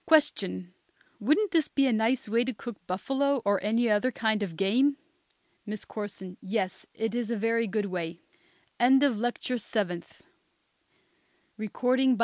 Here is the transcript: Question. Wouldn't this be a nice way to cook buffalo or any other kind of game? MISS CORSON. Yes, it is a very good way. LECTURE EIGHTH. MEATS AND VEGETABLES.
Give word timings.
Question. 0.07 0.73
Wouldn't 1.19 1.51
this 1.51 1.67
be 1.67 1.85
a 1.85 1.93
nice 1.93 2.27
way 2.27 2.43
to 2.45 2.53
cook 2.55 2.75
buffalo 2.87 3.43
or 3.45 3.63
any 3.63 3.87
other 3.87 4.11
kind 4.11 4.41
of 4.41 4.55
game? 4.57 4.97
MISS 5.67 5.85
CORSON. 5.85 6.37
Yes, 6.41 6.87
it 6.95 7.13
is 7.13 7.29
a 7.29 7.37
very 7.37 7.67
good 7.67 7.85
way. 7.85 8.19
LECTURE 8.79 9.11
EIGHTH. 9.59 9.59
MEATS 9.59 9.69
AND 9.77 11.59
VEGETABLES. 11.59 12.17